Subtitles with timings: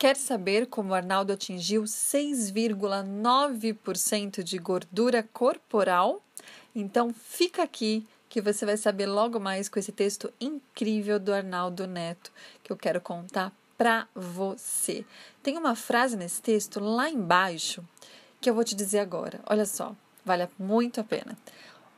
[0.00, 6.22] Quer saber como Arnaldo atingiu 6,9% de gordura corporal?
[6.74, 11.86] Então fica aqui que você vai saber logo mais com esse texto incrível do Arnaldo
[11.86, 12.32] Neto
[12.62, 15.04] que eu quero contar para você.
[15.42, 17.86] Tem uma frase nesse texto lá embaixo
[18.40, 19.38] que eu vou te dizer agora.
[19.44, 19.94] Olha só,
[20.24, 21.36] vale muito a pena.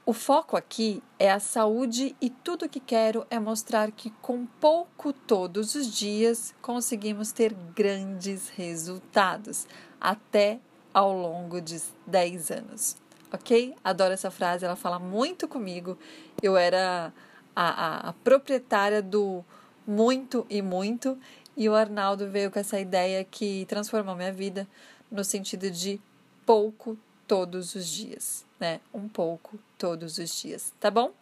[0.04, 5.12] O foco aqui é a saúde e tudo que quero é mostrar que com pouco
[5.12, 9.64] todos os dias conseguimos ter grandes resultados,
[10.00, 10.58] até
[10.92, 12.96] ao longo de 10 anos.
[13.32, 13.76] Ok?
[13.84, 15.96] Adoro essa frase, ela fala muito comigo.
[16.42, 17.14] Eu era
[17.54, 19.44] a, a, a proprietária do
[19.86, 21.16] muito e muito,
[21.56, 24.66] e o Arnaldo veio com essa ideia que transformou minha vida
[25.08, 26.00] no sentido de
[26.44, 28.80] pouco todos os dias, né?
[28.92, 31.12] Um pouco todos os dias, tá bom?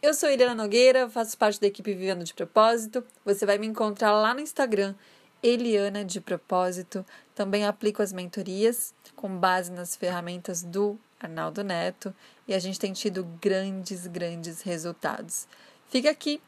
[0.00, 3.04] Eu sou Irana Nogueira, faço parte da equipe Vivendo de Propósito.
[3.24, 4.94] Você vai me encontrar lá no Instagram,
[5.42, 7.04] Eliana de Propósito.
[7.34, 12.14] Também aplico as mentorias com base nas ferramentas do Arnaldo Neto
[12.46, 15.48] e a gente tem tido grandes, grandes resultados.
[15.88, 16.40] Fica aqui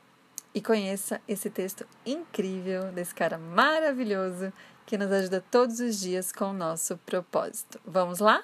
[0.55, 4.53] e conheça esse texto incrível desse cara maravilhoso
[4.87, 7.81] que nos ajuda todos os dias com o nosso propósito.
[7.85, 8.43] Vamos lá?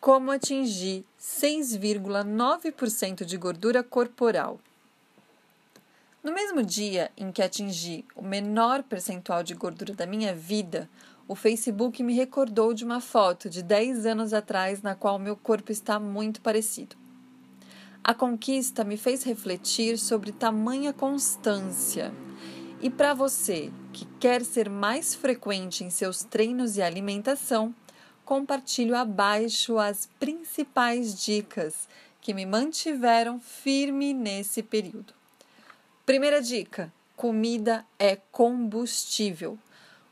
[0.00, 4.58] Como atingir 6,9% de gordura corporal.
[6.24, 10.88] No mesmo dia em que atingi o menor percentual de gordura da minha vida,
[11.28, 15.70] o Facebook me recordou de uma foto de 10 anos atrás na qual meu corpo
[15.70, 16.96] está muito parecido.
[18.02, 22.12] A conquista me fez refletir sobre tamanha constância.
[22.80, 27.74] E para você que quer ser mais frequente em seus treinos e alimentação,
[28.30, 31.88] compartilho abaixo as principais dicas
[32.20, 35.12] que me mantiveram firme nesse período.
[36.06, 39.58] Primeira dica: comida é combustível.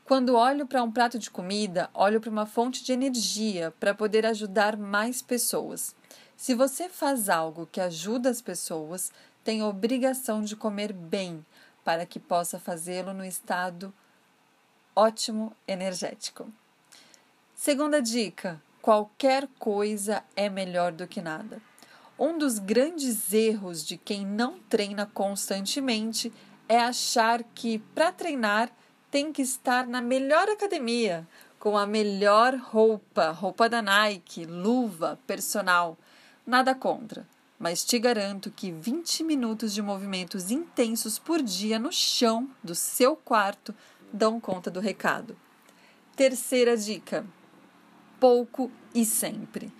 [0.03, 4.25] Quando olho para um prato de comida, olho para uma fonte de energia para poder
[4.25, 5.95] ajudar mais pessoas.
[6.35, 9.13] Se você faz algo que ajuda as pessoas,
[9.45, 11.45] tem obrigação de comer bem
[11.85, 13.93] para que possa fazê-lo no estado
[14.93, 16.51] ótimo energético.
[17.61, 21.61] Segunda dica: qualquer coisa é melhor do que nada.
[22.17, 26.31] Um dos grandes erros de quem não treina constantemente
[26.69, 28.71] é achar que para treinar
[29.11, 31.27] tem que estar na melhor academia,
[31.59, 35.97] com a melhor roupa, roupa da Nike, luva, personal.
[36.47, 37.27] Nada contra,
[37.59, 43.17] mas te garanto que 20 minutos de movimentos intensos por dia no chão do seu
[43.17, 43.75] quarto
[44.13, 45.35] dão conta do recado.
[46.15, 47.25] Terceira dica:
[48.19, 49.71] pouco e sempre.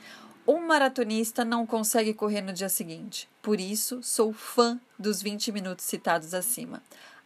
[0.48, 5.86] Um maratonista não consegue correr no dia seguinte, por isso sou fã dos 20 minutos
[5.86, 6.82] citados acima.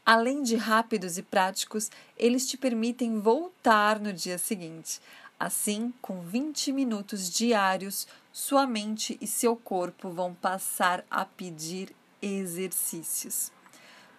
[0.06, 5.00] Além de rápidos e práticos, eles te permitem voltar no dia seguinte.
[5.40, 13.52] Assim, com 20 minutos diários, sua mente e seu corpo vão passar a pedir exercícios.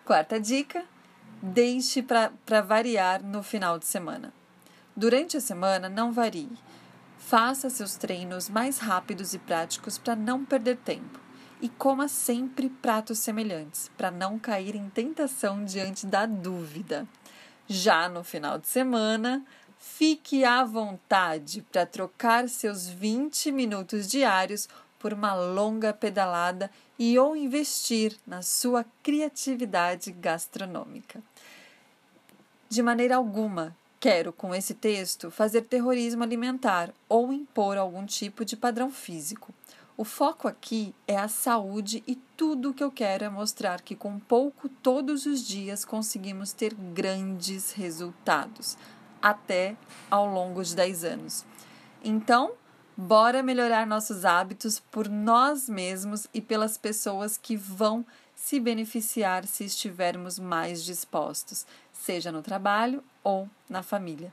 [0.04, 0.84] Quarta dica:
[1.42, 4.32] deixe para variar no final de semana.
[4.96, 6.48] Durante a semana, não varie.
[7.26, 11.18] Faça seus treinos mais rápidos e práticos para não perder tempo.
[11.58, 17.08] E coma sempre pratos semelhantes, para não cair em tentação diante da dúvida.
[17.66, 19.42] Já no final de semana,
[19.78, 24.68] fique à vontade para trocar seus 20 minutos diários
[24.98, 31.22] por uma longa pedalada e ou investir na sua criatividade gastronômica.
[32.68, 33.74] De maneira alguma,
[34.04, 39.54] Quero, com esse texto, fazer terrorismo alimentar ou impor algum tipo de padrão físico.
[39.96, 43.96] O foco aqui é a saúde e tudo o que eu quero é mostrar que
[43.96, 48.76] com pouco todos os dias conseguimos ter grandes resultados,
[49.22, 49.74] até
[50.10, 51.46] ao longo de 10 anos.
[52.04, 52.52] Então,
[52.94, 58.04] bora melhorar nossos hábitos por nós mesmos e pelas pessoas que vão
[58.34, 61.64] se beneficiar se estivermos mais dispostos,
[62.04, 64.32] seja no trabalho ou na família.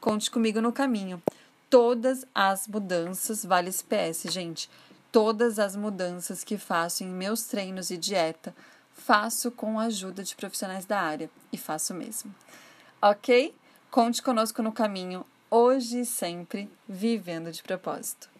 [0.00, 1.22] Conte comigo no caminho.
[1.68, 4.70] Todas as mudanças, vale PS, gente,
[5.12, 8.54] todas as mudanças que faço em meus treinos e dieta,
[8.94, 12.34] faço com a ajuda de profissionais da área e faço mesmo.
[13.02, 13.54] Ok?
[13.90, 18.30] Conte conosco no caminho, hoje e sempre, vivendo de propósito.